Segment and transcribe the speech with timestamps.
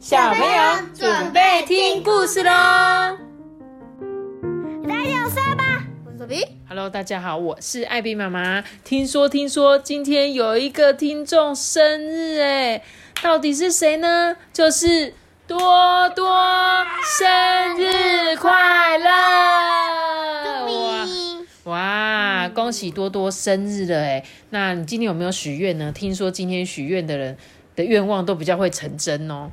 [0.00, 0.56] 小朋友
[0.94, 2.50] 准备听故事喽！
[4.88, 5.84] 大家有事吧？
[6.06, 6.42] 我是小 B。
[6.66, 8.64] Hello，大家好，我是艾比妈妈。
[8.82, 12.82] 听说听说今天有一个听众生日哎，
[13.22, 14.34] 到底是谁呢？
[14.54, 15.12] 就是
[15.46, 16.34] 多多，
[17.18, 19.10] 生日快乐！
[20.66, 21.06] 哇
[21.64, 24.24] 哇，恭喜多多生日了哎！
[24.48, 25.92] 那你今天有没有许愿呢？
[25.92, 27.36] 听说今天许愿的人
[27.76, 29.50] 的愿望都比较会成真哦。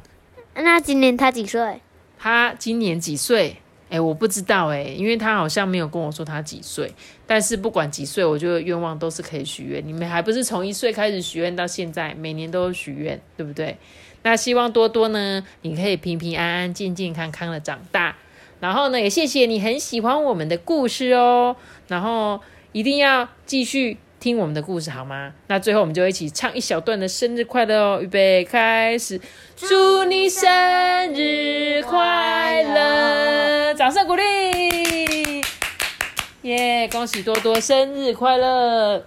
[0.63, 1.81] 那今年他几岁？
[2.17, 3.57] 他今年几岁？
[3.89, 6.91] 哎，我不知道哎，因为他好像没有跟我说他几岁。
[7.25, 9.81] 但是不管几岁，我觉得愿望都是可以许愿。
[9.87, 13.77] 你们还不是从一岁开始许愿到现在，每年都有许愿，对不对？
[14.23, 18.17] 那希望多多呢，你可以平平安安、健健康康的长大。
[18.59, 21.55] 然后呢，也谢谢你很喜欢我们的故事哦。
[21.87, 22.41] 然后
[22.73, 25.31] 一定要继续听我们的故事好吗？
[25.47, 27.99] 那最后我们就一起唱一小段的生日快乐哦！
[28.01, 29.21] 预备开始，
[29.55, 33.73] 祝你生日快乐！
[33.75, 35.43] 掌声鼓励！
[36.41, 39.05] 耶、恭喜多多生日快乐！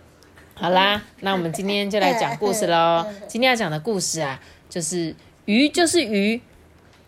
[0.55, 3.05] 好啦，那我们今天就来讲故事喽。
[3.27, 6.41] 今天要讲的故事啊，就是鱼就是鱼，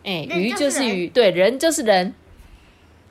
[0.02, 2.14] 哎、人鱼就是是鱼，对，人就是人，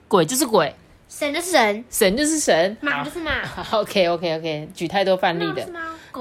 [0.07, 0.75] 鬼就是鬼，
[1.13, 2.77] 神就是神，神就是神。
[2.79, 5.67] 马就是马， OK OK OK，举太多范例的。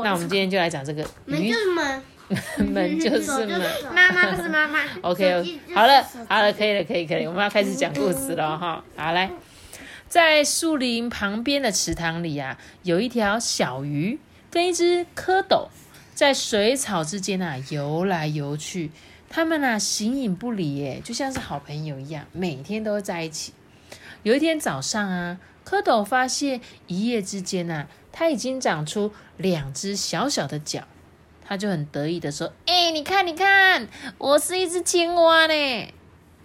[0.03, 1.03] 那我们今天就来讲这个。
[1.27, 2.03] 鱼门就是门，
[2.73, 3.71] 门就是门。
[3.95, 4.81] 妈妈就是妈妈。
[5.03, 8.83] OK，好了，好了，可以了，可以，可以，我们要开始讲故事了哈。
[8.97, 9.31] 好，来，
[10.09, 14.19] 在树林旁边的池塘里啊，有一条小鱼
[14.51, 15.69] 跟一只蝌蚪
[16.15, 18.91] 在水草之间啊游来游去，
[19.29, 23.53] 它们啊形影不离，耶，就像是好朋友一样，每天都会在一起。
[24.23, 30.85] 有一天早上啊，蝌蚪发现一夜之间啊，它已经长出两只小小的脚。
[31.43, 35.95] 他就很得意的说：“哎、你看，你看，我是一只青蛙呢。”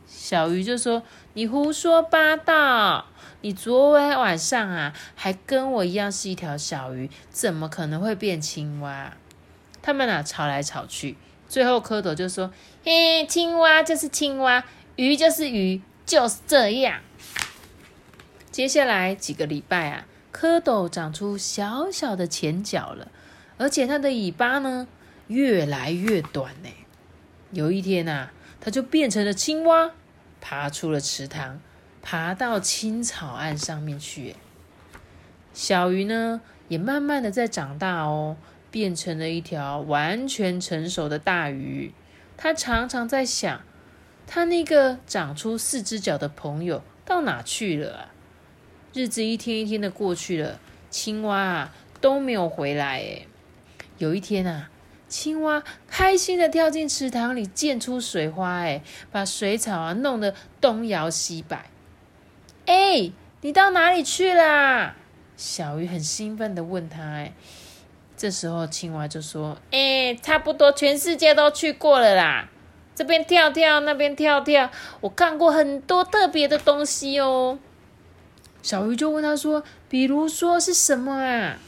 [0.08, 3.06] 小鱼就说：“你胡说八道！
[3.42, 9.16] 你昨天晚上啊，还跟我一样是一条小鱼，怎么可能会变青蛙？”
[9.84, 11.16] 他们俩吵来吵去，
[11.48, 12.52] 最后蝌蚪就说
[12.84, 14.64] ：“嘿，青蛙就是青蛙，
[14.96, 17.00] 鱼就是鱼，就是这样。”
[18.56, 23.12] 接下来几个礼拜啊，蝌蚪长出小小的前脚了，
[23.58, 24.88] 而且它的尾巴呢
[25.28, 26.70] 越来越短呢。
[27.52, 29.92] 有一天啊，它就变成了青蛙，
[30.40, 31.60] 爬出了池塘，
[32.02, 34.38] 爬到青草岸上面去。
[35.54, 36.40] 小鱼呢，
[36.70, 38.38] 也慢慢的在长大哦，
[38.72, 41.94] 变成了一条完全成熟的大鱼。
[42.38, 43.60] 它常常在想，
[44.26, 48.12] 它那个长出四只脚的朋友到哪去了啊？
[48.96, 50.58] 日子一天一天的过去了，
[50.90, 53.00] 青蛙啊都没有回来。
[53.00, 53.28] 哎，
[53.98, 54.70] 有一天啊，
[55.10, 61.70] 青蛙开心的跳进池塘里，溅出水花，哎，把水草啊弄得东摇西摆。
[62.68, 63.12] 哎，
[63.42, 64.96] 你到哪里去啦？
[65.36, 67.04] 小鱼很兴奋的问他。
[67.04, 67.34] 哎，
[68.16, 72.48] 这时候青蛙就说：“哎，差不多全世界都去过了啦，
[72.96, 77.60] 这边跳跳，那边跳跳，我看过很多特别的东西哦。”
[78.66, 81.60] 小鱼就问他说：“比如说是什么啊？”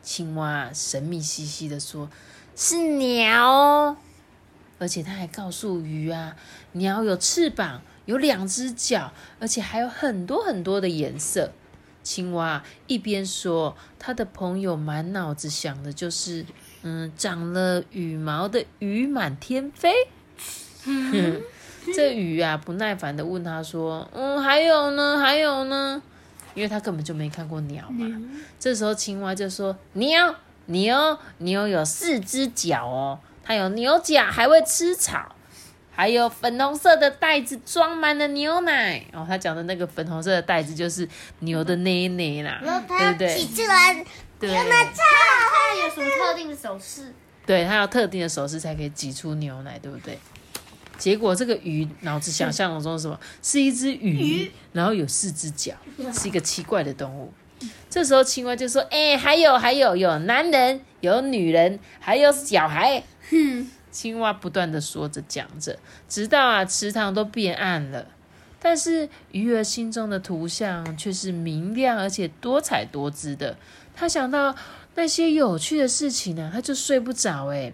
[0.00, 2.08] 青蛙神秘兮兮的说
[2.54, 3.96] ：“是鸟哦。”
[4.78, 6.36] 而且他还告诉鱼啊，
[6.70, 11.50] 鸟有翅膀，有两只脚，而且还有很多很多的颜色。
[12.04, 16.46] 青蛙一边说，他的朋友满脑子想的就是，
[16.82, 19.92] 嗯，长了羽毛的鱼满天飞。
[20.84, 21.42] 嗯，
[21.92, 25.18] 这鱼啊不耐烦的问他说：“嗯，还有呢？
[25.18, 26.02] 还有呢？”
[26.54, 28.06] 因为他根本就没看过鸟嘛。
[28.60, 30.34] 这时候青蛙就说：“牛
[30.66, 35.34] 牛牛有四只脚哦，它有牛角，还会吃草，
[35.90, 39.04] 还有粉红色的袋子装满了牛奶。
[39.12, 41.06] 哦，他讲的那个粉红色的袋子就是
[41.40, 43.28] 牛的奶奶啦，对不对？
[43.28, 44.04] 他起来，
[44.38, 47.12] 对他他有什么特定的手势？
[47.44, 50.18] 对，它要特定的手势才可以挤出牛奶，对不对？
[50.98, 53.18] 结果这个鱼脑子想象中是什么？
[53.42, 55.74] 是一只鱼，然后有四只脚，
[56.12, 57.32] 是一个奇怪的动物。
[57.88, 63.02] 这时候青蛙就说：“哎、还有还有，有男人，有女人，还有小孩。”
[63.90, 68.08] 青蛙不断的说着讲着，直到啊池塘都变暗了。
[68.58, 73.56] 但是鱼儿心中的图像却是明亮而且多彩多姿的。
[73.94, 74.56] 他想到
[74.94, 77.48] 那些有趣的事情呢、他就睡不着。
[77.52, 77.72] 哎，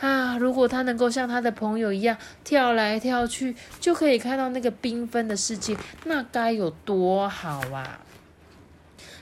[0.00, 8.04] 啊，如果他能够像他的朋友一样跳来跳去，就可以看到那个缤纷的世界，那该有多好啊！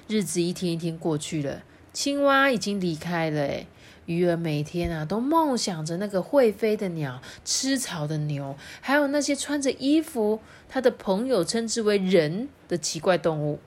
[0.09, 1.63] 日子一天一天过去了，
[1.93, 3.65] 青蛙已经离开了。
[4.07, 13.61] 鱼儿每天啊都梦想着那个会飞的鸟、吃草的牛，还有那些穿着衣服、他的朋友称之为人的奇怪动物。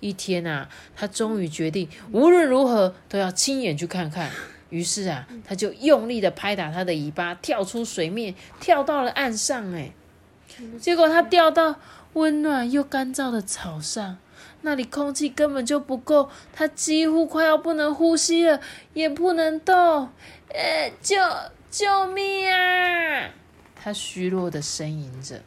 [0.00, 4.30] 一天啊，他终于决定无论如何都要亲眼去看看。
[4.72, 9.70] 于是啊，他就用力的拍打他的尾巴，跳出水面，跳到了岸上。
[9.74, 9.92] 哎，
[10.80, 11.76] 结果他掉到
[12.14, 14.16] 温暖又干燥的草上，
[14.62, 18.58] 那里空气根本就不够，他几乎快要不能呼吸了，
[18.94, 20.08] 也不能动。
[20.48, 21.18] 呃，救
[21.70, 23.28] 救命啊！
[23.76, 25.42] 他虚弱的呻吟着。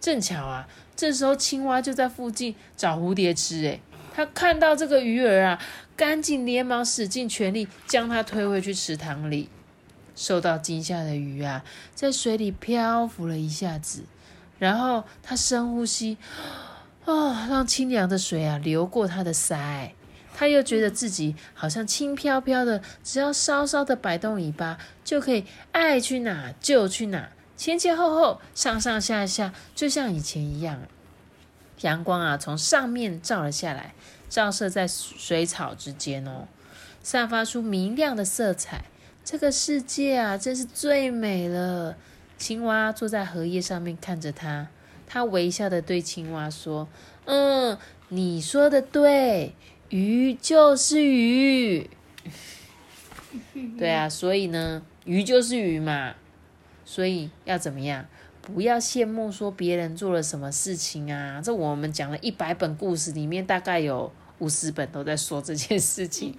[0.00, 0.66] 正巧啊，
[0.96, 3.64] 这时候青蛙就在附近找蝴蝶吃。
[3.64, 3.78] 哎。
[4.14, 5.62] 他看到这个鱼儿啊，
[5.96, 9.48] 赶紧连忙使尽全力将它推回去池塘里。
[10.14, 11.64] 受到惊吓的鱼啊，
[11.94, 14.04] 在水里漂浮了一下子，
[14.58, 16.16] 然后它深呼吸，
[17.04, 19.90] 啊，让清凉的水啊流过它的腮。
[20.38, 30.82] 他又觉得自己好像轻飘飘的，只要稍稍的摆动尾巴，就可以爱去哪就去哪，前前后后，上上下下，就像以前一样。
[31.80, 33.94] 阳光啊，从上面照了下来，
[34.28, 36.48] 照射在水草之间哦，
[37.02, 38.84] 散发出明亮的色彩。
[39.24, 41.96] 这个世界啊，真是最美了。
[42.38, 44.68] 青蛙坐在荷叶上面看着它，
[45.06, 46.86] 它微笑的对青蛙说
[47.24, 47.76] ：“嗯，
[48.08, 49.54] 你说的对，
[49.88, 51.88] 鱼就是鱼。
[53.78, 56.14] 对啊，所以呢，鱼就是鱼嘛。
[56.84, 58.06] 所以要怎么样？”
[58.46, 61.40] 不要羡慕说别人做了什么事情啊！
[61.42, 66.32] 这我们讲了一百本故事，里面大概有五十本都在说这件事情。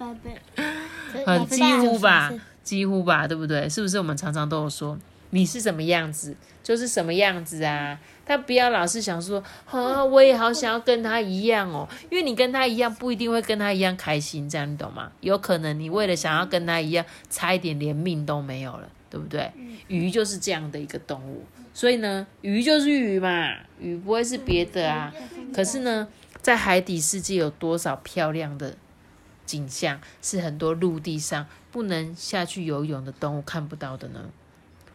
[1.26, 2.32] 很几乎吧，
[2.64, 3.68] 几乎吧，对不对？
[3.68, 4.98] 是不是我们常常都有说
[5.30, 8.00] 你是什么样子，就是什么样子啊？
[8.24, 15.12] 他不要老是想说，啊，我也好想要跟他一样哦，因为你跟他一样不一定会跟他一样开心，这样你懂吗？
[15.20, 19.50] 有可能你为了想要跟他一样，差一点连命都没有了，对不对？
[19.88, 21.44] 鱼就是这样的一个动物。
[21.72, 25.12] 所以呢，鱼就是鱼嘛，鱼不会是别的啊。
[25.54, 26.08] 可是呢，
[26.42, 28.76] 在海底世界有多少漂亮的
[29.46, 34.20] 景象，是很多陆地上不能下去游泳的动物看不到的呢？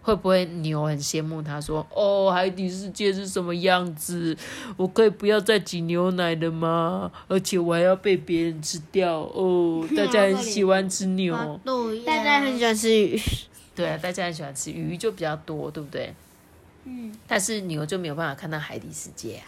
[0.01, 4.35] 会不会牛很羡慕他说：“哦，海底世界是什么样子？
[4.75, 7.09] 我可以不要再挤牛奶了吗？
[7.29, 9.87] 而且我还要被别人吃掉哦。
[9.95, 11.33] ”大家很喜欢吃牛，
[12.05, 13.17] 大家很喜欢吃鱼。
[13.75, 16.13] 对啊，大家很喜欢吃鱼，就比较多，对不对？
[16.85, 19.41] 嗯，但是牛就没有办法看到海底世界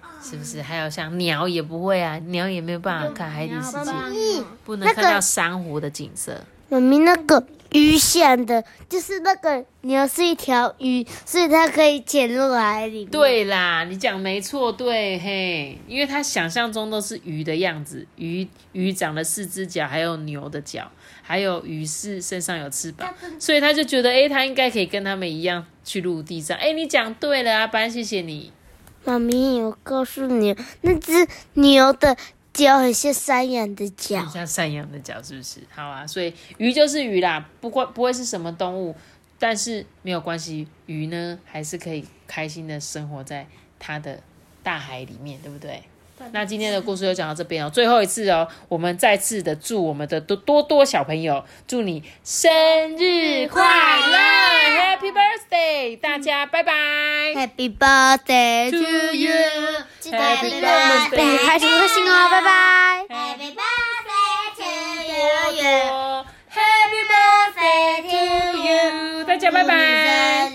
[0.00, 0.62] 啊，是不是？
[0.62, 6.44] 还有像鸟也不会啊，鸟也没有办法看海底世界，不能看到珊瑚的景色。
[6.68, 13.04] 妈咪，那个鱼想的就是那个牛是一条鱼，所以它可以潜入海里。
[13.06, 20.90] 对啦，你讲没错，对嘿，因为他想象中都是鱼的样子，鱼鱼长了四只脚，还有牛的脚。
[21.22, 26.58] 还有鱼是身上有翅膀，所以他就觉得，哎，他应该可以跟他们一样去陆地上。
[26.58, 28.52] 哎，你讲对了，阿班，谢谢你。
[29.04, 32.16] 妈咪，我告诉你，那只牛的
[32.60, 35.60] 脚很像山羊的脚，像山羊的脚，是不是？
[35.70, 38.94] 好啊，所以鱼就是鱼啦，不会不会是什么动物，
[39.38, 43.46] 但是没有关系，鱼呢还是可以开心的生活在
[43.78, 44.20] 它的
[44.62, 45.82] 大海里面，对不对？
[46.32, 52.50] 那今天的故事就讲到这边哦，最后一次哦，我们再次的祝我们的多多多小朋友，祝你生
[52.98, 54.89] 日快乐
[55.96, 56.72] 大家拜拜
[57.34, 58.76] ，Happy Birthday to
[59.14, 64.64] you，Happy Birthday，开心开心哦，拜拜，Happy Birthday to
[65.62, 68.16] you，Happy Birthday to
[68.58, 70.50] you，大家拜拜。